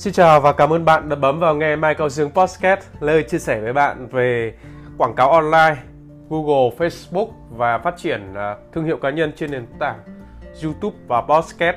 Xin 0.00 0.12
chào 0.12 0.40
và 0.40 0.52
cảm 0.52 0.72
ơn 0.72 0.84
bạn 0.84 1.08
đã 1.08 1.16
bấm 1.16 1.40
vào 1.40 1.54
nghe 1.54 1.76
Michael 1.76 2.08
Dương 2.08 2.30
Podcast, 2.30 2.80
nơi 3.00 3.22
chia 3.22 3.38
sẻ 3.38 3.60
với 3.60 3.72
bạn 3.72 4.08
về 4.08 4.54
quảng 4.98 5.14
cáo 5.14 5.30
online, 5.30 5.76
Google, 6.28 6.76
Facebook 6.78 7.28
và 7.50 7.78
phát 7.78 7.94
triển 7.96 8.34
à, 8.34 8.56
thương 8.72 8.84
hiệu 8.84 8.96
cá 8.96 9.10
nhân 9.10 9.32
trên 9.36 9.50
nền 9.50 9.66
tảng 9.78 9.98
YouTube 10.62 10.96
và 11.06 11.20
Podcast. 11.20 11.76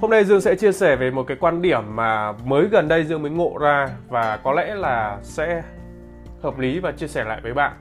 Hôm 0.00 0.10
nay 0.10 0.24
Dương 0.24 0.40
sẽ 0.40 0.54
chia 0.54 0.72
sẻ 0.72 0.96
về 0.96 1.10
một 1.10 1.24
cái 1.26 1.36
quan 1.40 1.62
điểm 1.62 1.96
mà 1.96 2.32
mới 2.32 2.66
gần 2.66 2.88
đây 2.88 3.04
Dương 3.04 3.22
mới 3.22 3.30
ngộ 3.30 3.58
ra 3.60 3.88
và 4.08 4.36
có 4.36 4.52
lẽ 4.52 4.74
là 4.74 5.18
sẽ 5.22 5.62
hợp 6.42 6.58
lý 6.58 6.78
và 6.78 6.92
chia 6.92 7.08
sẻ 7.08 7.24
lại 7.24 7.40
với 7.42 7.54
bạn. 7.54 7.72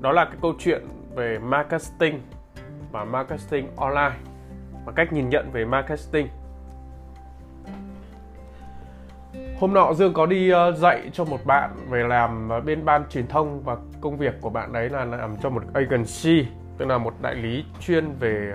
Đó 0.00 0.12
là 0.12 0.24
cái 0.24 0.36
câu 0.42 0.52
chuyện 0.58 0.86
về 1.14 1.38
marketing 1.38 2.20
và 2.92 3.04
marketing 3.04 3.68
online 3.76 4.16
và 4.86 4.92
cách 4.96 5.12
nhìn 5.12 5.28
nhận 5.28 5.50
về 5.52 5.64
marketing 5.64 6.28
Hôm 9.60 9.74
nọ 9.74 9.94
Dương 9.94 10.12
có 10.14 10.26
đi 10.26 10.50
ờ, 10.50 10.72
dạy 10.72 11.10
cho 11.12 11.24
một 11.24 11.40
bạn 11.44 11.70
về 11.90 12.02
làm 12.02 12.50
bên 12.64 12.84
ban 12.84 13.04
truyền 13.10 13.26
thông 13.26 13.62
và 13.62 13.76
công 14.00 14.16
việc 14.16 14.34
của 14.40 14.50
bạn 14.50 14.72
đấy 14.72 14.88
là 14.88 15.04
làm 15.04 15.36
cho 15.42 15.50
một 15.50 15.62
agency, 15.74 16.46
tức 16.78 16.84
là 16.86 16.98
một 16.98 17.14
đại 17.22 17.34
lý 17.34 17.64
chuyên 17.80 18.12
về 18.20 18.54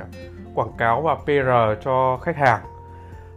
quảng 0.55 0.71
cáo 0.77 1.01
và 1.01 1.15
PR 1.15 1.83
cho 1.85 2.19
khách 2.21 2.35
hàng. 2.35 2.61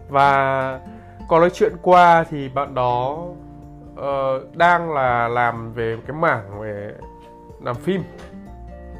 Và 0.08 0.80
có 1.28 1.41
nói 1.41 1.50
chuyện 1.50 1.72
qua 1.82 2.24
thì 2.30 2.48
bạn 2.48 2.74
đó 2.74 3.24
uh, 3.92 4.56
đang 4.56 4.92
là 4.92 5.28
làm 5.28 5.72
về 5.72 5.96
cái 6.06 6.16
mảng 6.16 6.60
về 6.60 6.92
làm 7.62 7.74
phim 7.74 8.02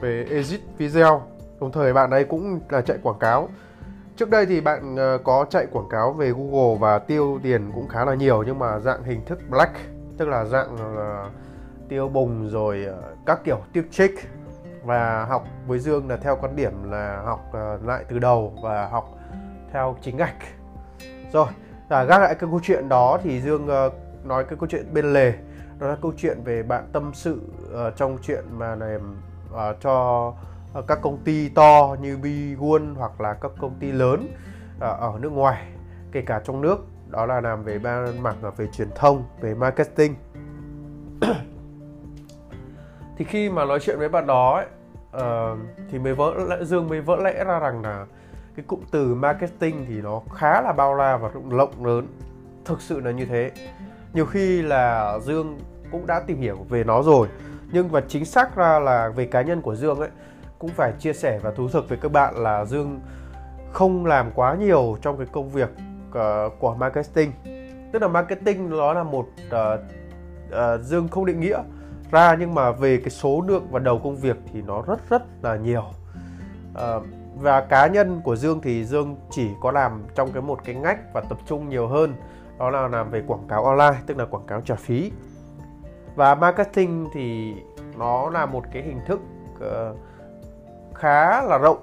về 0.00 0.27
edit 0.30 0.60
video 0.78 1.22
đồng 1.60 1.72
thời 1.72 1.92
bạn 1.92 2.10
ấy 2.10 2.24
cũng 2.24 2.60
là 2.70 2.80
chạy 2.80 2.96
quảng 3.02 3.19
cáo 3.19 3.48
Trước 4.18 4.30
đây 4.30 4.46
thì 4.46 4.60
bạn 4.60 4.96
ờ, 4.96 5.18
có 5.24 5.46
chạy 5.50 5.66
quảng 5.72 5.88
cáo 5.88 6.12
về 6.12 6.30
Google 6.30 6.78
và 6.80 6.98
tiêu 6.98 7.41
tiền 7.42 7.70
cũng 7.74 7.88
khá 7.88 8.05
là 8.05 8.14
nhiều 8.14 8.42
nhưng 8.47 8.58
mà 8.58 8.78
dạng 8.78 9.02
hình 9.02 9.25
thức 9.25 9.38
black 9.50 9.72
tức 10.16 10.28
là 10.28 10.44
dạng 10.44 10.75
uh, 10.75 11.33
tiêu 11.88 12.08
bùng 12.08 12.48
rồi 12.48 12.86
uh, 12.88 13.27
các 13.27 13.41
kiểu 13.44 13.60
tiêu 13.72 13.83
trích 13.91 14.28
và 14.84 15.25
học 15.25 15.47
với 15.66 15.78
Dương 15.78 16.08
là 16.08 16.16
theo 16.16 16.38
quan 16.41 16.56
điểm 16.56 16.91
là 16.91 17.22
học 17.25 17.41
uh, 17.48 17.86
lại 17.86 18.05
từ 18.08 18.19
đầu 18.19 18.52
và 18.62 18.86
học 18.86 19.19
theo 19.72 19.97
chính 20.02 20.16
ngạch. 20.16 20.36
Rồi, 21.32 21.47
là 21.88 22.05
gác 22.05 22.20
lại 22.20 22.34
cái 22.34 22.50
câu 22.50 22.60
chuyện 22.62 22.88
đó 22.88 23.19
thì 23.22 23.41
Dương 23.41 23.69
uh, 23.86 23.92
nói 24.27 24.44
cái 24.44 24.58
câu 24.60 24.69
chuyện 24.69 24.94
bên 24.94 25.12
lề 25.12 25.32
đó 25.78 25.88
là 25.88 25.97
câu 26.03 26.12
chuyện 26.16 26.38
về 26.44 26.62
bạn 26.62 26.88
tâm 26.92 27.10
sự 27.14 27.41
uh, 27.64 27.97
trong 27.97 28.19
chuyện 28.22 28.44
mà 28.50 28.75
này 28.75 28.97
uh, 29.55 29.77
cho 29.80 30.32
Ờ, 30.72 30.83
các 30.83 30.98
công 31.02 31.19
ty 31.24 31.48
to 31.48 31.97
như 32.00 32.16
Biguan 32.16 32.94
hoặc 32.94 33.20
là 33.20 33.34
các 33.34 33.52
công 33.61 33.74
ty 33.80 33.92
lớn 33.92 34.27
ờ, 34.80 34.97
ở 35.00 35.19
nước 35.20 35.33
ngoài 35.33 35.66
kể 36.12 36.20
cả 36.20 36.41
trong 36.44 36.60
nước 36.60 36.86
đó 37.08 37.27
là 37.27 37.41
làm 37.41 37.64
về 37.64 37.78
ban 37.78 38.22
mảng 38.22 38.36
về 38.56 38.66
truyền 38.72 38.88
thông 38.94 39.25
về 39.41 39.55
marketing. 39.55 40.14
Thì 43.16 43.25
khi 43.25 43.50
mà 43.50 43.64
nói 43.64 43.78
chuyện 43.80 43.98
với 43.98 44.08
bạn 44.08 44.27
đó 44.27 44.56
ấy, 44.56 44.66
uh, 45.16 45.58
thì 45.91 45.98
mới 45.98 46.14
vỡ 46.14 46.34
lẽ 46.48 46.56
dương 46.64 46.88
mới 46.88 47.00
vỡ 47.00 47.16
lẽ 47.16 47.44
ra 47.44 47.58
rằng 47.58 47.82
là 47.82 48.06
cái 48.56 48.64
cụm 48.69 48.80
từ 48.91 49.14
marketing 49.14 49.84
thì 49.88 49.94
nó 49.94 50.22
khá 50.34 50.62
là 50.62 50.72
bao 50.72 50.94
la 50.94 51.16
và 51.16 51.28
rộng 51.28 51.56
lộng 51.56 51.84
lớn. 51.84 52.06
Thực 52.64 52.80
sự 52.80 53.00
là 53.00 53.10
như 53.10 53.25
thế. 53.25 53.50
Nhiều 54.12 54.27
khi 54.27 54.62
là 54.62 55.19
dương 55.22 55.58
cũng 55.92 56.06
đã 56.06 56.20
tìm 56.20 56.41
hiểu 56.41 56.56
về 56.69 56.84
nó 56.84 57.03
rồi 57.03 57.28
nhưng 57.72 57.88
và 57.88 58.00
chính 58.08 58.25
xác 58.25 58.56
ra 58.56 58.78
là 58.78 59.08
về 59.08 59.27
cá 59.27 59.42
nhân 59.42 59.60
của 59.62 59.75
dương 59.75 59.98
ấy 59.98 60.08
cũng 60.59 60.70
phải 60.70 60.92
chia 60.98 61.12
sẻ 61.12 61.39
và 61.42 61.51
thú 61.51 61.69
thực 61.69 61.89
với 61.89 61.98
các 61.98 62.12
bạn 62.12 62.34
là 62.37 62.64
Dương 62.64 63.01
không 63.73 64.06
làm 64.06 64.31
quá 64.34 64.55
nhiều 64.55 64.97
trong 65.03 65.17
cái 65.17 65.27
công 65.33 65.50
việc 65.50 65.70
uh, 66.09 66.53
của 66.59 66.75
marketing. 66.75 67.33
Tức 67.92 68.03
là 68.03 68.09
marketing 68.09 68.70
nó 68.70 68.92
là 68.92 69.03
một 69.03 69.27
uh, 69.47 69.81
uh, 70.49 70.81
Dương 70.81 71.09
không 71.09 71.27
định 71.27 71.41
nghĩa 71.41 71.62
ra 72.10 72.37
nhưng 72.38 72.55
mà 72.55 72.71
về 72.71 72.97
cái 72.97 73.10
số 73.10 73.44
lượng 73.49 73.66
và 73.71 73.78
đầu 73.78 74.00
công 74.05 74.16
việc 74.16 74.37
thì 74.53 74.62
nó 74.62 74.82
rất 74.82 75.09
rất 75.09 75.22
là 75.43 75.56
nhiều. 75.56 75.84
Uh, 76.72 77.06
và 77.37 77.61
cá 77.61 77.87
nhân 77.87 78.21
của 78.25 78.37
Dương 78.37 78.61
thì 78.61 78.84
Dương 78.84 79.16
chỉ 79.31 79.50
có 79.61 79.71
làm 79.71 80.05
trong 80.15 80.32
cái 80.32 80.43
một 80.43 80.65
cái 80.65 80.75
ngách 80.75 80.99
và 81.15 81.21
tập 81.21 81.38
trung 81.47 81.69
nhiều 81.69 81.88
hơn 81.88 82.15
đó 82.59 82.71
là 82.71 82.88
làm 82.88 83.11
về 83.11 83.22
quảng 83.27 83.49
cáo 83.49 83.65
online 83.65 83.97
tức 84.06 84.19
là 84.19 84.25
quảng 84.25 84.47
cáo 84.47 84.61
trả 84.61 84.75
phí. 84.75 85.12
Và 86.15 86.34
marketing 86.34 87.09
thì 87.15 87.55
nó 87.97 88.31
là 88.31 88.47
một 88.47 88.65
cái 88.72 88.82
hình 88.82 89.00
thức 89.06 89.21
uh, 89.56 89.99
khá 90.98 91.42
là 91.42 91.59
rộng. 91.59 91.78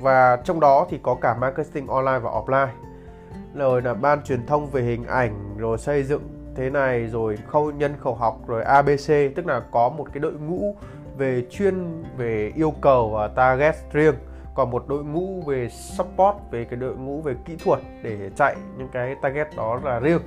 Và 0.00 0.36
trong 0.44 0.60
đó 0.60 0.86
thì 0.90 0.98
có 1.02 1.14
cả 1.14 1.34
marketing 1.34 1.86
online 1.86 2.18
và 2.18 2.30
offline. 2.30 2.68
Rồi 3.54 3.82
là 3.82 3.94
ban 3.94 4.22
truyền 4.22 4.46
thông 4.46 4.66
về 4.66 4.82
hình 4.82 5.06
ảnh, 5.06 5.56
rồi 5.58 5.78
xây 5.78 6.02
dựng 6.02 6.52
thế 6.56 6.70
này, 6.70 7.06
rồi 7.06 7.38
khâu 7.46 7.70
nhân 7.70 7.94
khẩu 8.00 8.14
học, 8.14 8.38
rồi 8.46 8.62
ABC 8.64 9.08
tức 9.36 9.46
là 9.46 9.62
có 9.70 9.88
một 9.88 10.06
cái 10.12 10.20
đội 10.20 10.32
ngũ 10.32 10.76
về 11.16 11.42
chuyên 11.50 12.02
về 12.16 12.52
yêu 12.54 12.74
cầu 12.80 13.10
và 13.10 13.28
target 13.28 13.74
riêng. 13.92 14.14
Còn 14.54 14.70
một 14.70 14.84
đội 14.88 15.04
ngũ 15.04 15.42
về 15.46 15.68
support, 15.68 16.36
về 16.50 16.64
cái 16.64 16.76
đội 16.76 16.96
ngũ 16.96 17.20
về 17.20 17.34
kỹ 17.44 17.56
thuật 17.64 17.80
để 18.02 18.30
chạy 18.36 18.56
những 18.78 18.88
cái 18.92 19.16
target 19.22 19.48
đó 19.56 19.80
là 19.84 20.00
riêng. 20.00 20.20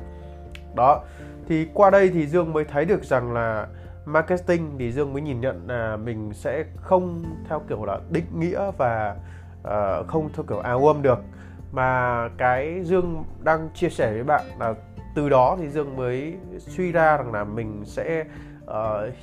Đó, 0.75 1.01
thì 1.47 1.67
qua 1.73 1.89
đây 1.89 2.09
thì 2.09 2.27
Dương 2.27 2.53
mới 2.53 2.66
thấy 2.66 2.85
được 2.85 3.03
rằng 3.03 3.33
là 3.33 3.67
marketing 4.07 4.75
thì 4.79 4.91
Dương 4.91 5.13
mới 5.13 5.22
nhìn 5.22 5.41
nhận 5.41 5.68
là 5.68 5.97
mình 5.97 6.34
sẽ 6.34 6.66
không 6.75 7.23
theo 7.50 7.62
kiểu 7.69 7.85
là 7.85 8.00
định 8.09 8.40
nghĩa 8.40 8.72
và 8.78 9.16
uh, 9.62 10.07
không 10.07 10.29
theo 10.34 10.45
kiểu 10.50 10.59
áo 10.59 10.79
ôm 10.79 11.01
được. 11.01 11.19
Mà 11.72 12.29
cái 12.38 12.81
Dương 12.84 13.23
đang 13.44 13.69
chia 13.73 13.90
sẻ 13.90 14.13
với 14.13 14.23
bạn 14.23 14.46
là 14.59 14.73
từ 15.16 15.29
đó 15.29 15.57
thì 15.59 15.69
Dương 15.69 15.96
mới 15.96 16.38
suy 16.57 16.91
ra 16.91 17.17
rằng 17.17 17.34
là 17.34 17.44
mình 17.44 17.81
sẽ 17.85 18.25
uh, 18.66 18.73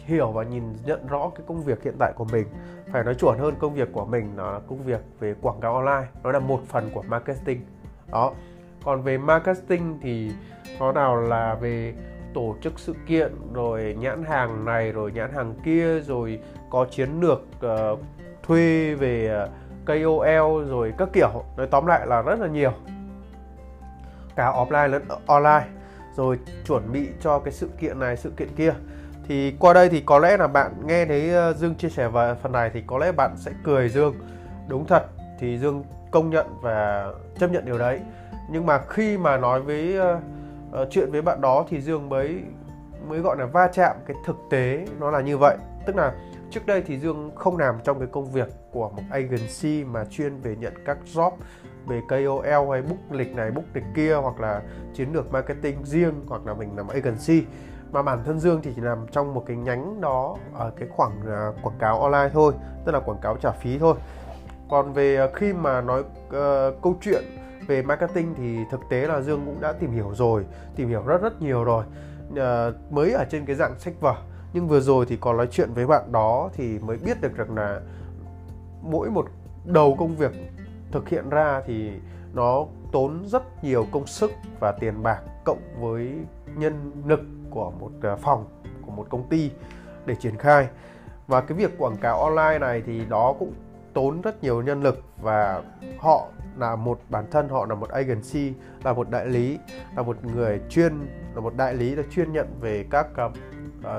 hiểu 0.05 0.33
và 0.33 0.45
nhìn 0.45 0.63
nhận 0.85 1.07
rõ 1.07 1.31
cái 1.35 1.45
công 1.47 1.63
việc 1.63 1.83
hiện 1.83 1.95
tại 1.99 2.13
của 2.17 2.27
mình. 2.33 2.47
Phải 2.93 3.05
nói 3.05 3.15
chuẩn 3.15 3.39
hơn 3.39 3.55
công 3.59 3.75
việc 3.75 3.89
của 3.93 4.05
mình 4.05 4.37
nó 4.37 4.53
là 4.53 4.61
công 4.69 4.83
việc 4.83 5.01
về 5.21 5.35
quảng 5.43 5.61
cáo 5.61 5.75
online 5.75 6.09
nó 6.23 6.33
là 6.33 6.39
một 6.39 6.61
phần 6.69 6.91
của 6.95 7.03
marketing. 7.03 7.61
Đó. 8.13 8.33
Còn 8.85 9.03
về 9.03 9.19
marketing 9.19 9.99
thì 10.03 10.33
nó 10.79 10.93
nào 10.93 11.17
là 11.17 11.55
về 11.55 11.95
tổ 12.35 12.57
chức 12.61 12.73
sự 12.77 12.95
kiện 13.07 13.33
rồi 13.53 13.97
nhãn 14.01 14.25
hàng 14.25 14.65
này 14.65 14.93
rồi 14.93 15.13
nhãn 15.13 15.33
hàng 15.33 15.55
kia 15.65 16.01
rồi 16.01 16.41
có 16.71 16.87
chiến 16.91 17.21
lược 17.21 17.43
uh, 17.67 17.99
thuê 18.43 18.95
về 18.95 19.27
ờ, 19.27 19.49
KOL 19.87 20.69
rồi 20.71 20.95
các 20.99 21.09
kiểu. 21.13 21.45
Nói 21.57 21.67
tóm 21.67 21.87
lại 21.87 22.07
là 22.07 22.23
rất 22.23 22.41
là 22.41 22.47
nhiều. 22.47 22.73
Cả 24.37 24.53
offline 24.53 24.89
lẫn 24.89 25.03
online. 25.27 25.67
Rồi 26.17 26.39
chuẩn 26.67 26.93
bị 26.93 27.09
cho 27.21 27.39
cái 27.39 27.53
sự 27.53 27.69
kiện 27.81 27.99
này 27.99 28.17
sự 28.17 28.31
kiện 28.31 28.49
kia. 28.57 28.75
Thì 29.29 29.55
qua 29.59 29.73
đây 29.73 29.89
thì 29.89 30.01
có 30.01 30.19
lẽ 30.19 30.37
là 30.37 30.47
bạn 30.47 30.73
nghe 30.87 31.07
thấy 31.07 31.35
ờ, 31.35 31.53
Dương 31.53 31.75
chia 31.75 31.89
sẻ 31.89 32.09
về 32.09 32.35
phần 32.43 32.53
này 32.53 32.71
thì 32.75 32.83
có 32.87 32.99
lẽ 32.99 33.13
bạn 33.13 33.35
sẽ 33.37 33.53
cười 33.65 33.89
Dương. 33.89 34.15
Đúng 34.69 34.87
thật 34.87 35.07
thì 35.39 35.59
Dương 35.59 35.85
công 36.11 36.31
nhận 36.31 36.47
và 36.63 37.09
chấp 37.39 37.51
nhận 37.51 37.65
điều 37.65 37.79
đấy. 37.79 38.01
Nhưng 38.51 38.67
mà 38.67 38.81
khi 38.89 39.19
mà 39.19 39.37
nói 39.37 39.61
với 39.61 39.99
uh, 40.83 40.89
chuyện 40.91 41.13
với 41.13 41.23
bạn 41.23 41.41
đó 41.41 41.65
thì 41.69 41.81
Dương 41.81 42.09
mới 42.09 42.43
mới 43.09 43.21
gọi 43.21 43.37
là 43.39 43.47
va 43.47 43.69
chạm 43.73 43.97
cái 44.07 44.17
thực 44.25 44.37
tế 44.51 44.87
nó 45.01 45.11
là 45.11 45.21
như 45.21 45.39
vậy. 45.39 45.57
Tức 45.87 45.97
là 45.97 46.15
trước 46.51 46.67
đây 46.67 46.83
thì 46.87 46.99
Dương 46.99 47.31
không 47.35 47.59
làm 47.59 47.75
trong 47.85 47.99
cái 47.99 48.09
công 48.13 48.33
việc 48.33 48.49
của 48.73 48.89
một 48.89 49.03
agency 49.11 49.85
mà 49.85 50.05
chuyên 50.05 50.41
về 50.41 50.57
nhận 50.57 50.73
các 50.85 50.99
job 51.15 51.31
về 51.87 52.01
KOL 52.09 52.73
hay 52.73 52.83
book 52.83 53.11
lịch 53.11 53.37
này 53.37 53.51
book 53.51 53.65
lịch 53.75 53.85
kia 53.95 54.15
hoặc 54.15 54.41
là 54.41 54.63
chiến 54.95 55.13
lược 55.13 55.33
marketing 55.33 55.85
riêng 55.85 56.15
hoặc 56.29 56.47
là 56.47 56.55
mình 56.55 56.77
làm 56.77 56.89
agency. 56.89 57.47
Mà 57.93 58.03
bản 58.03 58.25
thân 58.25 58.39
Dương 58.39 58.61
thì 58.63 58.73
chỉ 58.77 58.81
làm 58.81 59.07
trong 59.11 59.35
một 59.35 59.45
cái 59.47 59.57
nhánh 59.57 60.01
đó 60.01 60.37
ở 60.55 60.73
cái 60.77 60.89
khoảng 60.89 61.21
uh, 61.21 61.63
quảng 61.63 61.79
cáo 61.79 62.01
online 62.01 62.31
thôi 62.33 62.53
tức 62.85 62.93
là 62.93 63.01
quảng 63.01 63.19
cáo 63.23 63.37
trả 63.37 63.51
phí 63.51 63.79
thôi. 63.79 63.95
Còn 64.71 64.93
về 64.93 65.25
uh, 65.25 65.35
khi 65.35 65.53
mà 65.53 65.81
nói 65.81 66.01
uh, 66.01 66.83
câu 66.83 66.97
chuyện 67.01 67.25
về 67.67 67.83
marketing 67.83 68.35
thì 68.35 68.59
thực 68.71 68.81
tế 68.91 69.07
là 69.07 69.21
Dương 69.21 69.43
cũng 69.47 69.61
đã 69.61 69.73
tìm 69.73 69.93
hiểu 69.93 70.13
rồi 70.15 70.45
tìm 70.77 70.89
hiểu 70.89 71.03
rất 71.03 71.23
rất 71.23 71.43
nhiều 71.43 71.65
rồi. 71.65 71.85
À, 72.37 72.71
mới 72.91 73.13
ở 73.13 73.25
trên 73.31 73.45
cái 73.45 73.57
dạng 73.57 73.79
sách 73.79 74.01
vở. 74.01 74.15
Nhưng 74.53 74.69
vừa 74.69 74.81
rồi 74.81 75.07
thì 75.09 75.17
có 75.21 75.33
nói 75.33 75.49
chuyện 75.51 75.73
với 75.75 75.87
bạn 75.87 76.13
đó 76.13 76.51
thì 76.53 76.79
mới 76.79 76.97
biết 76.97 77.21
được 77.21 77.37
rằng 77.37 77.57
là 77.57 77.81
mỗi 78.83 79.11
một 79.11 79.27
đầu 79.65 79.97
công 79.99 80.17
việc 80.17 80.33
thực 80.93 81.09
hiện 81.09 81.31
ra 81.31 81.63
thì 81.67 81.91
nó 82.35 82.67
tốn 82.93 83.25
rất 83.27 83.65
nhiều 83.65 83.87
công 83.93 84.07
sức 84.07 84.31
và 84.61 84.73
tiền 84.73 85.03
bạc 85.03 85.21
cộng 85.45 85.81
với 85.81 86.13
nhân 86.57 86.93
lực 87.07 87.21
của 87.51 87.71
một 87.71 87.91
ờ, 88.03 88.17
phòng 88.17 88.45
của 88.83 88.91
một 88.91 89.07
công 89.11 89.29
ty 89.29 89.51
để 90.07 90.15
triển 90.15 90.37
khai. 90.37 90.69
Và 91.27 91.41
cái 91.41 91.59
việc 91.59 91.79
quảng 91.79 91.97
cáo 91.97 92.23
online 92.23 92.59
này 92.59 92.83
thì 92.87 93.05
đó 93.05 93.35
cũng 93.39 93.53
tốn 93.95 94.21
rất 94.21 94.43
nhiều 94.43 94.63
nhân 94.63 94.83
lực 94.83 95.03
và 95.23 95.63
họ 95.99 96.27
là 96.59 96.77
một 96.77 97.01
bản 97.09 97.25
thân 97.31 97.49
họ 97.49 97.67
là 97.67 97.75
một 97.75 97.91
agency 97.91 98.53
là 98.85 98.93
một 98.93 99.11
đại 99.11 99.27
lý 99.27 99.59
là 99.97 100.03
một 100.03 100.25
người 100.25 100.61
chuyên 100.69 100.93
là 101.35 101.41
một 101.41 101.57
đại 101.57 101.75
lý 101.75 101.95
là 101.95 102.03
chuyên 102.11 102.33
nhận 102.33 102.47
về 102.61 102.87
các 102.91 103.07
uh, 103.27 103.33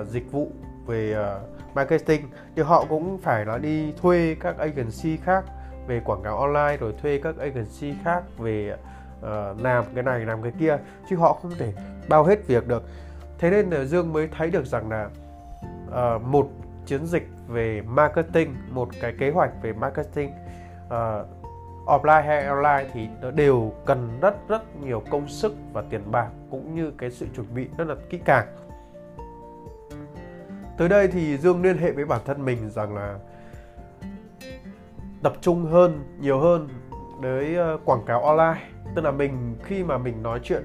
uh, 0.02 0.08
dịch 0.08 0.32
vụ 0.32 0.52
về 0.86 1.16
uh, 1.18 1.76
marketing. 1.76 2.30
Thì 2.56 2.62
họ 2.62 2.86
cũng 2.90 3.18
phải 3.18 3.46
là 3.46 3.58
đi 3.58 3.92
thuê 4.02 4.36
các 4.40 4.58
agency 4.58 5.18
khác 5.18 5.46
về 5.88 6.02
quảng 6.06 6.24
cáo 6.24 6.38
online 6.38 6.78
rồi 6.78 6.94
thuê 7.02 7.20
các 7.24 7.38
agency 7.38 7.94
khác 8.04 8.24
về 8.38 8.78
uh, 9.20 9.62
làm 9.62 9.86
cái 9.96 10.04
này 10.04 10.26
làm 10.26 10.44
cái 10.44 10.52
kia 10.60 10.78
chứ 11.10 11.16
họ 11.16 11.34
không 11.34 11.52
thể 11.58 11.74
bao 12.10 12.24
hết 12.24 12.48
việc 12.48 12.68
được. 12.68 12.84
Thế 13.38 13.50
nên 13.50 13.70
là 13.70 13.84
dương 13.84 14.14
mới 14.14 14.28
thấy 14.38 14.50
được 14.50 14.66
rằng 14.66 14.90
là 14.90 15.10
uh, 15.88 16.22
một 16.22 16.50
chiến 16.86 17.06
dịch 17.06 17.28
về 17.48 17.82
marketing 17.82 18.56
một 18.70 18.90
cái 19.02 19.14
kế 19.20 19.30
hoạch 19.30 19.52
về 19.62 19.74
marketing. 19.74 20.32
Uh, 20.86 21.28
offline 21.86 22.24
hay 22.24 22.46
online 22.46 22.90
thì 22.94 23.08
nó 23.22 23.32
đều 23.32 23.74
cần 23.86 24.18
rất 24.22 24.48
rất 24.48 24.76
nhiều 24.82 25.04
công 25.12 25.28
sức 25.28 25.56
và 25.74 25.84
tiền 25.90 26.12
bạc 26.12 26.30
cũng 26.52 26.76
như 26.76 26.92
cái 26.98 27.12
sự 27.12 27.26
chuẩn 27.36 27.56
bị 27.56 27.68
rất 27.78 27.88
là 27.88 27.96
kỹ 28.10 28.20
càng. 28.26 28.48
Tới 30.78 30.90
đây 30.90 31.08
thì 31.08 31.38
dương 31.38 31.62
liên 31.62 31.78
hệ 31.78 31.92
với 31.92 32.06
bản 32.06 32.22
thân 32.26 32.46
mình 32.46 32.70
rằng 32.70 32.96
là 32.96 33.20
tập 35.24 35.34
trung 35.42 35.66
hơn 35.66 36.04
nhiều 36.20 36.40
hơn 36.40 36.70
tới 37.22 37.56
ờ, 37.56 37.78
quảng 37.86 38.06
cáo 38.06 38.24
online. 38.24 38.62
Tức 38.96 39.02
là 39.02 39.12
mình 39.12 39.56
khi 39.64 39.84
mà 39.84 39.98
mình 39.98 40.24
nói 40.24 40.40
chuyện 40.44 40.64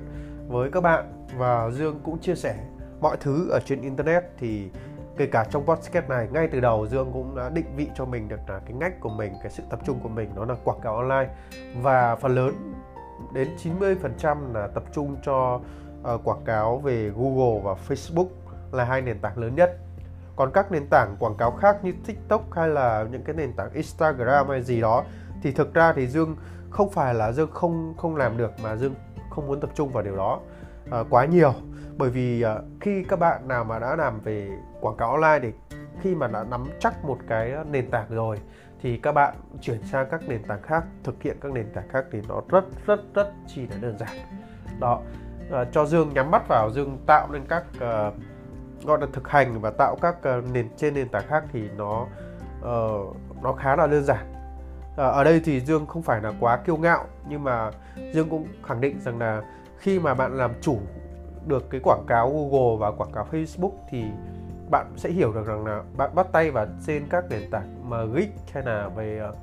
với 0.49 0.71
các 0.71 0.81
bạn 0.81 1.27
và 1.39 1.71
dương 1.71 2.01
cũng 2.05 2.19
chia 2.19 2.35
sẻ 2.35 2.57
mọi 3.01 3.17
thứ 3.21 3.51
ở 3.51 3.61
trên 3.65 3.81
internet 3.81 4.25
thì 4.39 4.71
kể 5.21 5.27
cả 5.27 5.45
trong 5.51 5.67
podcast 5.67 6.09
này 6.09 6.29
ngay 6.33 6.49
từ 6.53 6.61
đầu 6.61 6.87
Dương 6.87 7.11
cũng 7.13 7.37
đã 7.37 7.49
định 7.49 7.77
vị 7.77 7.89
cho 7.95 8.05
mình 8.05 8.29
được 8.29 8.41
là 8.49 8.59
cái 8.59 8.73
ngách 8.73 9.01
của 9.01 9.09
mình 9.09 9.33
cái 9.43 9.51
sự 9.51 9.63
tập 9.71 9.81
trung 9.85 10.01
của 10.03 10.09
mình 10.09 10.35
đó 10.37 10.45
là 10.45 10.55
quảng 10.65 10.81
cáo 10.83 10.97
online. 10.97 11.35
Và 11.77 12.17
phần 12.17 12.35
lớn 12.35 12.55
đến 13.35 13.49
90% 13.63 14.53
là 14.53 14.67
tập 14.67 14.83
trung 14.93 15.17
cho 15.23 15.61
uh, 16.15 16.21
quảng 16.25 16.45
cáo 16.45 16.79
về 16.79 17.11
Google 17.17 17.61
và 17.63 17.75
Facebook 17.89 18.27
là 18.73 18.85
hai 18.85 19.03
nền 19.03 19.19
tảng 19.19 19.39
lớn 19.39 19.55
nhất. 19.55 19.79
Còn 20.37 20.51
các 20.53 20.73
nền 20.73 20.87
tảng 20.91 21.17
quảng 21.19 21.37
cáo 21.37 21.51
khác 21.51 21.85
như 21.85 21.95
TikTok 22.07 22.53
hay 22.53 22.69
là 22.69 23.07
những 23.11 23.25
cái 23.25 23.37
nền 23.37 23.53
tảng 23.53 23.73
Instagram 23.73 24.49
hay 24.49 24.63
gì 24.63 24.81
đó 24.81 25.05
thì 25.43 25.53
thực 25.53 25.75
ra 25.75 25.93
thì 25.93 26.07
Dương 26.07 26.37
không 26.71 26.91
phải 26.91 27.15
là 27.15 27.33
Dương 27.33 27.51
không 27.51 27.95
không 27.97 28.17
làm 28.17 28.37
được 28.37 28.51
mà 28.63 28.77
Dương 28.77 28.95
không 29.31 29.47
muốn 29.47 29.61
tập 29.61 29.71
trung 29.75 29.93
vào 29.93 30.03
điều 30.03 30.17
đó 30.17 30.41
uh, 31.01 31.07
quá 31.11 31.25
nhiều 31.25 31.55
bởi 32.01 32.11
vì 32.11 32.45
uh, 32.45 32.51
khi 32.81 33.05
các 33.09 33.19
bạn 33.19 33.49
nào 33.49 33.65
mà 33.65 33.79
đã 33.79 33.97
làm 33.97 34.21
về 34.21 34.49
quảng 34.81 34.97
cáo 34.97 35.11
online 35.11 35.39
thì 35.43 35.77
khi 36.01 36.15
mà 36.15 36.27
đã 36.27 36.45
nắm 36.51 36.67
chắc 36.79 37.05
một 37.05 37.19
cái 37.29 37.53
nền 37.71 37.91
tảng 37.91 38.07
rồi 38.11 38.37
thì 38.83 38.97
các 38.97 39.13
bạn 39.13 39.35
chuyển 39.61 39.83
sang 39.83 40.07
các 40.11 40.21
nền 40.29 40.43
tảng 40.43 40.63
khác 40.63 40.85
thực 41.05 41.23
hiện 41.23 41.37
các 41.41 41.53
nền 41.53 41.73
tảng 41.75 41.89
khác 41.89 42.05
thì 42.13 42.19
nó 42.29 42.43
rất 42.49 42.65
rất 42.87 43.01
rất 43.15 43.33
chỉ 43.47 43.67
là 43.67 43.77
đơn 43.81 43.99
giản. 43.99 44.17
Đó 44.81 45.01
uh, 45.49 45.69
cho 45.73 45.87
dương 45.87 46.11
nhắm 46.15 46.31
mắt 46.31 46.49
vào 46.49 46.71
dương 46.71 46.99
tạo 47.07 47.29
nên 47.33 47.43
các 47.49 47.65
uh, 47.77 48.15
gọi 48.85 49.01
là 49.01 49.07
thực 49.13 49.29
hành 49.29 49.61
và 49.61 49.71
tạo 49.71 49.97
các 50.03 50.17
uh, 50.39 50.45
nền 50.53 50.69
trên 50.77 50.95
nền 50.95 51.09
tảng 51.09 51.29
khác 51.29 51.45
thì 51.53 51.69
nó 51.77 52.07
uh, 52.61 53.17
nó 53.43 53.53
khá 53.53 53.77
là 53.77 53.87
đơn 53.87 54.05
giản. 54.05 54.33
Uh, 54.93 54.97
ở 54.97 55.25
đây 55.25 55.41
thì 55.45 55.61
dương 55.61 55.87
không 55.87 56.03
phải 56.03 56.23
là 56.23 56.33
quá 56.41 56.57
kiêu 56.57 56.77
ngạo 56.77 57.05
nhưng 57.29 57.45
mà 57.45 57.71
dương 58.13 58.29
cũng 58.31 58.47
khẳng 58.67 58.81
định 58.81 59.01
rằng 59.01 59.19
là 59.19 59.43
khi 59.79 59.99
mà 59.99 60.15
bạn 60.15 60.37
làm 60.37 60.51
chủ 60.61 60.79
được 61.47 61.71
cái 61.71 61.81
quảng 61.85 62.05
cáo 62.07 62.31
Google 62.31 62.77
và 62.79 62.91
quảng 62.91 63.13
cáo 63.13 63.27
Facebook 63.33 63.73
thì 63.91 64.05
bạn 64.71 64.93
sẽ 64.97 65.11
hiểu 65.11 65.33
được 65.33 65.47
rằng 65.47 65.67
là 65.67 65.83
bạn 65.97 66.15
bắt 66.15 66.27
tay 66.33 66.51
vào 66.51 66.67
trên 66.87 67.07
các 67.11 67.25
nền 67.31 67.51
tảng 67.51 67.91
mà 67.91 68.05
geek 68.05 68.31
hay 68.53 68.63
là 68.63 68.89
về 68.89 69.21
uh, 69.29 69.37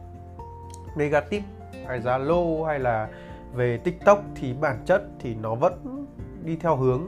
negative 0.98 1.46
hay 1.88 2.00
Zalo 2.00 2.64
hay 2.64 2.80
là 2.80 3.10
về 3.54 3.78
TikTok 3.78 4.24
thì 4.36 4.54
bản 4.54 4.78
chất 4.86 5.04
thì 5.20 5.36
nó 5.36 5.56
vẫn 5.56 6.06
đi 6.44 6.56
theo 6.56 6.76
hướng 6.76 7.02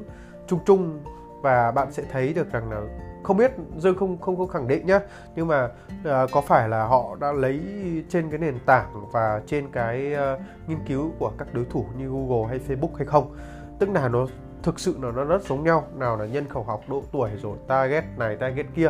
chung 0.48 0.60
chung. 0.66 1.00
Và 1.42 1.72
bạn 1.72 1.92
sẽ 1.92 2.04
thấy 2.12 2.34
được 2.34 2.52
rằng 2.52 2.72
là 2.72 2.82
không 3.24 3.38
biết 3.38 3.52
dương 3.78 3.98
không 3.98 4.18
không 4.18 4.38
không 4.38 4.48
khẳng 4.48 4.68
định 4.68 4.86
nhá 4.86 5.00
nhưng 5.36 5.48
mà 5.48 5.66
uh, 5.66 6.32
có 6.32 6.42
phải 6.42 6.70
là 6.70 6.84
họ 6.84 7.16
đã 7.20 7.32
lấy 7.32 7.62
trên 8.10 8.30
cái 8.30 8.40
nền 8.40 8.60
tảng 8.66 9.06
và 9.12 9.42
trên 9.46 9.72
cái 9.72 10.14
uh, 10.14 10.40
nghiên 10.68 10.80
cứu 10.88 11.12
của 11.20 11.32
các 11.38 11.48
đối 11.54 11.66
thủ 11.66 11.86
như 11.98 12.10
Google 12.10 12.50
hay 12.50 12.60
Facebook 12.68 12.96
hay 12.96 13.06
không? 13.06 13.36
Tức 13.80 13.90
là 13.90 14.08
nó 14.08 14.28
thực 14.64 14.80
sự 14.80 14.96
là 15.02 15.12
nó 15.12 15.24
rất 15.24 15.42
giống 15.44 15.64
nhau. 15.64 15.88
Nào 15.96 16.18
là 16.18 16.26
nhân 16.26 16.48
khẩu 16.48 16.64
học 16.64 16.82
độ 16.88 17.04
tuổi 17.12 17.30
rồi 17.42 17.58
target 17.68 18.04
này 18.18 18.36
target 18.36 18.66
kia. 18.76 18.90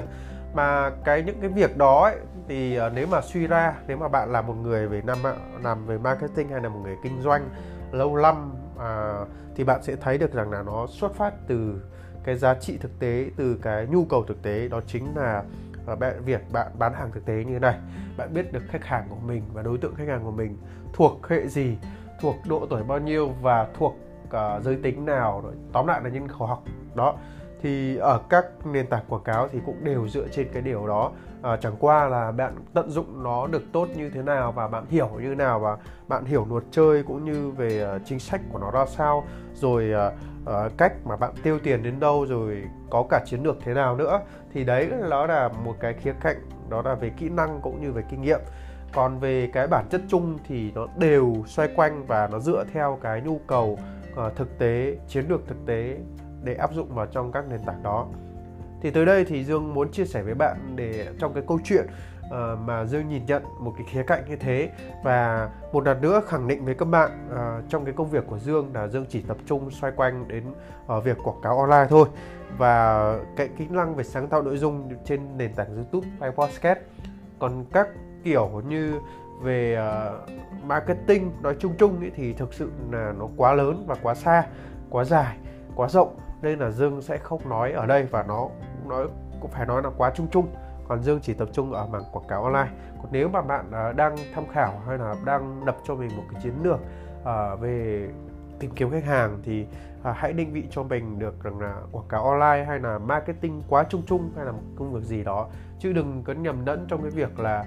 Mà 0.53 0.91
cái 1.05 1.23
những 1.23 1.39
cái 1.41 1.49
việc 1.49 1.77
đó 1.77 2.03
ấy, 2.03 2.15
thì 2.47 2.75
ờ, 2.75 2.91
nếu 2.95 3.07
mà 3.07 3.21
suy 3.21 3.47
ra 3.47 3.73
nếu 3.87 3.97
mà 3.97 4.07
bạn 4.07 4.31
là 4.31 4.41
một 4.41 4.53
người 4.53 4.87
về 4.87 5.01
năm 5.01 5.17
làm 5.63 5.85
về 5.85 5.97
marketing 5.97 6.49
hay 6.49 6.61
là 6.61 6.69
một 6.69 6.79
người 6.83 6.95
kinh 7.03 7.21
doanh 7.21 7.49
lâu 7.91 8.17
năm 8.17 8.53
à, 8.79 9.13
thì 9.55 9.63
bạn 9.63 9.83
sẽ 9.83 9.95
thấy 9.95 10.17
được 10.17 10.33
rằng 10.33 10.51
là 10.51 10.63
nó 10.63 10.87
xuất 10.87 11.15
phát 11.15 11.33
từ 11.47 11.81
cái 12.23 12.35
giá 12.35 12.53
trị 12.53 12.77
thực 12.77 12.99
tế 12.99 13.25
từ 13.37 13.57
cái 13.61 13.87
nhu 13.87 14.05
cầu 14.05 14.23
thực 14.23 14.41
tế. 14.41 14.67
Đó 14.67 14.81
chính 14.87 15.17
là 15.17 15.43
ờ, 15.85 15.95
bạn 15.95 16.23
việc 16.25 16.41
bạn 16.51 16.67
bán 16.79 16.93
hàng 16.93 17.11
thực 17.11 17.25
tế 17.25 17.33
như 17.33 17.53
thế 17.53 17.59
này. 17.59 17.79
Bạn 18.17 18.33
biết 18.33 18.53
được 18.53 18.63
khách 18.69 18.85
hàng 18.85 19.05
của 19.09 19.15
mình 19.25 19.43
và 19.53 19.61
đối 19.61 19.77
tượng 19.77 19.95
khách 19.95 20.07
hàng 20.07 20.23
của 20.23 20.31
mình 20.31 20.57
thuộc 20.93 21.27
hệ 21.27 21.47
gì 21.47 21.77
thuộc 22.21 22.35
độ 22.49 22.67
tuổi 22.69 22.83
bao 22.83 22.99
nhiêu 22.99 23.33
và 23.41 23.67
thuộc 23.77 23.95
uh, 24.29 24.63
giới 24.63 24.75
tính 24.75 25.05
nào 25.05 25.41
rồi 25.43 25.53
tóm 25.73 25.87
lại 25.87 26.01
là 26.03 26.09
nhân 26.09 26.27
khẩu 26.27 26.47
học. 26.47 26.63
Đó. 26.95 27.15
Thì 27.61 27.97
ở 27.97 28.19
các 28.29 28.45
nền 28.65 28.87
tảng 28.87 29.03
quảng 29.09 29.23
cáo 29.23 29.47
thì 29.47 29.59
cũng 29.65 29.83
đều 29.83 30.07
dựa 30.07 30.27
trên 30.27 30.47
cái 30.53 30.61
điều 30.61 30.87
đó. 30.87 31.11
À, 31.41 31.57
chẳng 31.61 31.75
qua 31.79 32.07
là 32.07 32.31
bạn 32.31 32.55
tận 32.73 32.89
dụng 32.89 33.23
nó 33.23 33.47
được 33.47 33.63
tốt 33.73 33.87
như 33.95 34.09
thế 34.09 34.21
nào 34.21 34.51
và 34.51 34.67
bạn 34.67 34.85
hiểu 34.89 35.09
như 35.19 35.29
thế 35.29 35.35
nào 35.35 35.59
và 35.59 35.77
bạn 36.07 36.25
hiểu 36.25 36.45
luật 36.49 36.63
chơi 36.71 37.03
cũng 37.03 37.25
như 37.25 37.51
về 37.51 37.95
uh, 37.95 38.01
chính 38.05 38.19
sách 38.19 38.41
của 38.51 38.59
nó 38.59 38.71
ra 38.71 38.85
sao 38.85 39.23
rồi 39.53 39.91
uh, 40.07 40.13
uh, 40.43 40.77
cách 40.77 40.93
mà 41.05 41.15
bạn 41.15 41.31
tiêu 41.43 41.59
tiền 41.63 41.83
đến 41.83 41.99
đâu 41.99 42.25
rồi 42.25 42.63
có 42.89 43.03
cả 43.09 43.23
chiến 43.25 43.43
lược 43.43 43.57
thế 43.63 43.73
nào 43.73 43.95
nữa 43.95 44.21
thì 44.53 44.63
đấy 44.63 44.89
nó 45.09 45.25
là 45.25 45.49
một 45.63 45.75
cái 45.79 45.93
khía 45.93 46.13
cạnh 46.21 46.37
đó 46.69 46.81
là 46.81 46.95
về 46.95 47.09
kỹ 47.17 47.29
năng 47.29 47.59
cũng 47.61 47.81
như 47.81 47.91
về 47.91 48.03
kinh 48.09 48.21
nghiệm. 48.21 48.39
Còn 48.93 49.19
về 49.19 49.49
cái 49.53 49.67
bản 49.67 49.85
chất 49.89 50.01
chung 50.07 50.37
thì 50.47 50.71
nó 50.75 50.87
đều 50.97 51.35
xoay 51.47 51.69
quanh 51.75 52.05
và 52.07 52.27
nó 52.31 52.39
dựa 52.39 52.63
theo 52.73 52.99
cái 53.01 53.21
nhu 53.21 53.39
cầu 53.47 53.79
Ờ, 54.19 54.31
thực 54.35 54.57
tế 54.57 54.97
chiến 55.07 55.25
lược 55.29 55.47
thực 55.47 55.65
tế 55.65 55.97
để 56.43 56.55
áp 56.55 56.73
dụng 56.73 56.95
vào 56.95 57.05
trong 57.05 57.31
các 57.31 57.45
nền 57.49 57.59
tảng 57.65 57.83
đó. 57.83 58.07
Thì 58.81 58.91
tới 58.91 59.05
đây 59.05 59.25
thì 59.25 59.43
dương 59.43 59.73
muốn 59.73 59.91
chia 59.91 60.05
sẻ 60.05 60.21
với 60.21 60.33
bạn 60.33 60.75
để 60.75 61.07
trong 61.19 61.33
cái 61.33 61.43
câu 61.47 61.59
chuyện 61.63 61.85
uh, 62.25 62.59
mà 62.65 62.85
dương 62.85 63.07
nhìn 63.07 63.25
nhận 63.25 63.43
một 63.59 63.73
cái 63.77 63.87
khía 63.89 64.03
cạnh 64.03 64.23
như 64.29 64.35
thế. 64.35 64.69
Và 65.03 65.49
một 65.73 65.85
lần 65.85 66.01
nữa 66.01 66.21
khẳng 66.27 66.47
định 66.47 66.65
với 66.65 66.75
các 66.75 66.85
bạn 66.85 67.29
uh, 67.31 67.69
trong 67.69 67.85
cái 67.85 67.93
công 67.93 68.09
việc 68.09 68.23
của 68.27 68.39
dương 68.39 68.71
là 68.73 68.87
dương 68.87 69.05
chỉ 69.09 69.21
tập 69.21 69.37
trung 69.45 69.71
xoay 69.71 69.93
quanh 69.95 70.27
đến 70.27 70.43
uh, 70.97 71.03
việc 71.03 71.17
quảng 71.23 71.41
cáo 71.43 71.59
online 71.59 71.87
thôi. 71.89 72.07
Và 72.57 73.15
cái 73.35 73.49
kỹ 73.57 73.67
năng 73.69 73.95
về 73.95 74.03
sáng 74.03 74.27
tạo 74.27 74.41
nội 74.41 74.57
dung 74.57 74.89
trên 75.05 75.37
nền 75.37 75.53
tảng 75.53 75.75
youtube 75.75 76.07
hay 76.19 76.31
podcast. 76.31 76.79
Còn 77.39 77.65
các 77.73 77.87
kiểu 78.23 78.61
như 78.69 78.99
về 79.41 79.79
uh, 79.79 80.29
marketing 80.63 81.31
nói 81.41 81.55
chung 81.59 81.73
chung 81.77 82.01
ý, 82.01 82.09
thì 82.15 82.33
thực 82.33 82.53
sự 82.53 82.71
là 82.91 83.13
nó 83.19 83.27
quá 83.37 83.53
lớn 83.53 83.83
và 83.87 83.95
quá 84.03 84.15
xa 84.15 84.45
quá 84.89 85.03
dài 85.03 85.37
quá 85.75 85.87
rộng. 85.89 86.17
Nên 86.41 86.59
là 86.59 86.69
dương 86.69 87.01
sẽ 87.01 87.17
không 87.17 87.49
nói 87.49 87.71
ở 87.71 87.85
đây 87.85 88.03
và 88.03 88.23
nó 88.23 88.47
nói 88.87 89.07
cũng 89.41 89.51
phải 89.51 89.65
nói 89.65 89.81
là 89.83 89.89
quá 89.97 90.11
chung 90.15 90.27
chung. 90.31 90.47
Còn 90.87 91.03
dương 91.03 91.19
chỉ 91.21 91.33
tập 91.33 91.49
trung 91.53 91.73
ở 91.73 91.87
mảng 91.87 92.03
quảng 92.11 92.27
cáo 92.27 92.43
online. 92.43 92.71
Còn 92.97 93.07
nếu 93.11 93.29
mà 93.29 93.41
bạn 93.41 93.65
uh, 93.89 93.95
đang 93.95 94.15
tham 94.35 94.43
khảo 94.53 94.81
hay 94.87 94.97
là 94.97 95.15
đang 95.25 95.65
lập 95.65 95.77
cho 95.87 95.95
mình 95.95 96.09
một 96.17 96.23
cái 96.31 96.41
chiến 96.43 96.53
lược 96.63 96.79
uh, 97.21 97.59
về 97.59 98.07
tìm 98.59 98.71
kiếm 98.71 98.91
khách 98.91 99.05
hàng 99.05 99.39
thì 99.43 99.65
uh, 100.09 100.15
hãy 100.15 100.33
định 100.33 100.53
vị 100.53 100.63
cho 100.71 100.83
mình 100.83 101.19
được 101.19 101.43
rằng 101.43 101.59
là 101.59 101.75
quảng 101.91 102.07
cáo 102.09 102.29
online 102.29 102.65
hay 102.65 102.79
là 102.79 102.97
marketing 102.97 103.61
quá 103.69 103.85
chung 103.89 104.01
chung 104.07 104.31
hay 104.35 104.45
là 104.45 104.51
một 104.51 104.61
công 104.75 104.93
việc 104.93 105.03
gì 105.03 105.23
đó. 105.23 105.47
Chứ 105.79 105.93
đừng 105.93 106.23
có 106.23 106.33
nhầm 106.33 106.65
lẫn 106.65 106.85
trong 106.87 107.01
cái 107.01 107.11
việc 107.11 107.39
là 107.39 107.65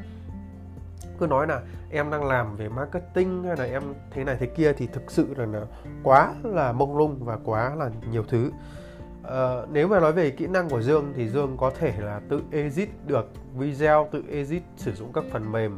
cứ 1.19 1.27
nói 1.27 1.47
là 1.47 1.61
em 1.91 2.11
đang 2.11 2.25
làm 2.25 2.57
về 2.57 2.69
marketing 2.69 3.45
hay 3.45 3.57
là 3.57 3.65
em 3.65 3.83
thế 4.11 4.25
này 4.25 4.37
thế 4.41 4.47
kia 4.47 4.73
thì 4.73 4.87
thực 4.87 5.11
sự 5.11 5.35
là, 5.37 5.47
là 5.47 5.67
quá 6.03 6.35
là 6.45 6.73
mông 6.73 6.97
lung 6.97 7.17
và 7.21 7.39
quá 7.45 7.75
là 7.75 7.91
nhiều 8.11 8.25
thứ. 8.29 8.51
Uh, 9.23 9.71
nếu 9.71 9.89
mà 9.89 10.01
nói 10.01 10.13
về 10.13 10.31
kỹ 10.31 10.47
năng 10.47 10.69
của 10.69 10.83
Dương 10.83 11.13
thì 11.17 11.29
Dương 11.29 11.57
có 11.57 11.71
thể 11.79 11.95
là 11.99 12.21
tự 12.29 12.43
edit 12.51 12.89
được 13.07 13.31
video 13.55 14.09
tự 14.13 14.23
edit 14.31 14.63
sử 14.77 14.93
dụng 14.93 15.13
các 15.13 15.25
phần 15.33 15.53
mềm 15.53 15.77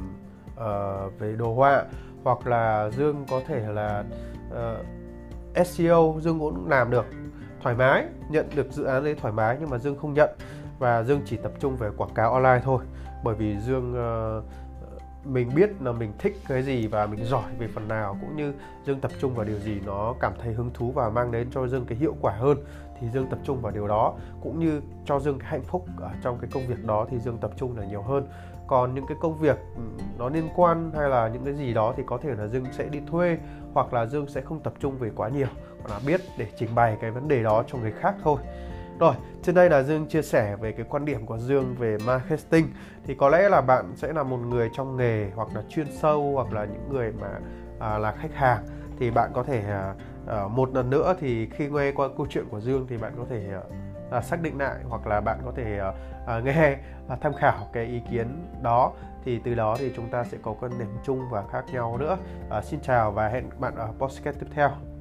uh, 0.55 1.19
về 1.19 1.33
đồ 1.33 1.55
họa 1.55 1.85
hoặc 2.25 2.47
là 2.47 2.91
Dương 2.91 3.25
có 3.31 3.41
thể 3.47 3.61
là 3.73 4.05
ờ, 4.51 4.85
uh, 5.61 5.67
SEO 5.67 6.17
Dương 6.21 6.39
cũng 6.39 6.69
làm 6.69 6.91
được. 6.91 7.05
Thoải 7.63 7.75
mái 7.75 8.05
nhận 8.31 8.47
được 8.55 8.73
dự 8.73 8.85
án 8.85 9.05
đấy 9.05 9.15
thoải 9.15 9.35
mái 9.35 9.57
nhưng 9.61 9.71
mà 9.71 9.79
Dương 9.79 9.99
không 9.99 10.15
nhận. 10.15 10.31
Và 10.79 11.03
Dương 11.03 11.21
chỉ 11.27 11.37
tập 11.37 11.53
trung 11.61 11.77
về 11.77 11.91
quảng 11.97 12.15
cáo 12.15 12.33
online 12.33 12.61
thôi. 12.65 12.85
Bởi 13.25 13.35
vì 13.35 13.57
Dương 13.61 13.93
uh, 13.93 14.45
mình 15.25 15.51
biết 15.55 15.71
là 15.81 15.93
mình 15.93 16.13
thích 16.19 16.37
cái 16.49 16.63
gì 16.63 16.87
và 16.87 17.07
mình 17.07 17.25
giỏi 17.25 17.53
về 17.59 17.69
phần 17.75 17.89
nào, 17.89 18.19
cũng 18.21 18.37
như 18.37 18.53
dương 18.85 19.01
tập 19.01 19.11
trung 19.21 19.35
vào 19.35 19.45
điều 19.45 19.59
gì 19.59 19.81
nó 19.87 20.15
cảm 20.21 20.33
thấy 20.43 20.53
hứng 20.53 20.71
thú 20.75 20.93
và 20.93 21.11
mang 21.11 21.33
đến 21.33 21.49
cho 21.51 21.67
dương 21.67 21.85
cái 21.85 21.99
hiệu 21.99 22.17
quả 22.21 22.33
hơn, 22.33 22.59
thì 23.01 23.07
dương 23.15 23.27
tập 23.27 23.39
trung 23.45 23.61
vào 23.61 23.73
điều 23.73 23.89
đó. 23.89 24.15
Cũng 24.43 24.61
như 24.61 24.81
cho 25.05 25.21
dương 25.21 25.39
cái 25.39 25.49
hạnh 25.51 25.65
phúc 25.65 25.87
ở 26.01 26.11
trong 26.23 26.39
cái 26.39 26.51
công 26.55 26.67
việc 26.67 26.85
đó 26.85 27.07
thì 27.11 27.19
dương 27.19 27.39
tập 27.39 27.51
trung 27.57 27.79
là 27.79 27.85
nhiều 27.85 28.03
hơn. 28.03 28.29
Còn 28.67 28.95
những 28.95 29.07
cái 29.07 29.17
công 29.21 29.39
việc 29.39 29.57
ừ, 29.77 29.83
nó 30.19 30.29
liên 30.29 30.49
quan 30.57 30.93
hay 30.97 31.09
là 31.09 31.29
những 31.29 31.45
cái 31.45 31.55
gì 31.55 31.75
đó 31.75 31.95
thì 31.97 32.03
có 32.07 32.19
thể 32.19 32.31
là 32.35 32.47
dương 32.47 32.65
sẽ 32.73 32.85
đi 32.85 33.01
thuê, 33.07 33.39
hoặc 33.73 33.95
là 33.95 34.07
dương 34.07 34.27
sẽ 34.29 34.41
không 34.41 34.61
tập 34.61 34.73
trung 34.81 34.99
về 34.99 35.11
quá 35.17 35.29
nhiều. 35.29 35.47
Mà 35.85 35.91
là 35.91 36.01
biết 36.07 36.21
để 36.39 36.47
trình 36.57 36.75
bày 36.75 36.97
cái 37.01 37.11
vấn 37.11 37.29
đề 37.29 37.43
đó 37.43 37.65
cho 37.67 37.79
người 37.79 37.93
khác 37.93 38.15
thôi 38.23 38.39
rồi, 38.99 39.15
trên 39.43 39.55
đây 39.55 39.71
là 39.71 39.83
Dương 39.83 40.07
chia 40.07 40.23
sẻ 40.23 40.57
về 40.57 40.73
cái 40.73 40.87
quan 40.89 41.05
điểm 41.05 41.27
của 41.27 41.39
Dương 41.39 41.75
về 41.79 41.97
marketing. 42.07 42.69
Thì 43.05 43.15
có 43.15 43.29
lẽ 43.29 43.49
là 43.49 43.61
bạn 43.61 43.93
sẽ 43.97 44.13
là 44.13 44.23
một 44.23 44.37
người 44.37 44.71
trong 44.73 44.97
nghề 44.97 45.31
hoặc 45.35 45.49
là 45.55 45.63
chuyên 45.69 45.87
sâu 45.93 46.33
hoặc 46.35 46.53
là 46.53 46.65
những 46.65 46.89
người 46.89 47.13
mà 47.13 47.29
à, 47.81 47.99
là 47.99 48.13
khách 48.13 48.35
hàng. 48.35 48.65
Thì 48.99 49.11
bạn 49.11 49.31
có 49.35 49.43
thể 49.43 49.63
à, 49.69 49.95
à 50.27 50.49
một 50.49 50.75
lần 50.75 50.91
nữa 50.91 51.15
thì 51.21 51.47
khi 51.47 51.69
nghe 51.69 51.93
qua 51.93 52.09
câu 52.17 52.27
chuyện 52.31 52.45
của 52.51 52.61
Dương 52.61 52.87
thì 52.89 52.97
bạn 52.97 53.13
có 53.19 53.25
thể 53.31 53.51
uh, 54.19 54.25
xác 54.25 54.43
định 54.43 54.59
lại 54.59 54.77
hoặc 54.89 55.07
là 55.07 55.21
bạn 55.21 55.39
có 55.45 55.53
thể 55.57 55.79
à, 55.79 55.93
à, 56.27 56.41
nghe 56.41 56.77
và 57.07 57.17
tham 57.17 57.33
khảo 57.35 57.69
cái 57.73 57.85
ý 57.85 58.01
kiến 58.11 58.47
đó. 58.63 58.93
Thì 59.25 59.41
từ 59.45 59.55
đó 59.55 59.77
thì 59.79 59.93
chúng 59.97 60.09
ta 60.09 60.25
sẽ 60.25 60.39
có 60.43 60.55
quan 60.61 60.79
điểm 60.79 60.89
chung 61.05 61.21
và 61.31 61.45
khác 61.53 61.65
nhau 61.73 61.97
nữa. 61.99 62.17
À, 62.51 62.63
xin 62.63 62.81
chào 62.81 63.11
và 63.11 63.29
hẹn 63.29 63.51
bạn 63.59 63.75
ở 63.77 63.89
podcast 63.99 64.41
tiếp 64.41 64.47
theo. 64.55 64.94